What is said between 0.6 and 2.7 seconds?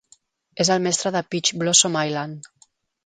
És el mestre de Peach Blossom Island.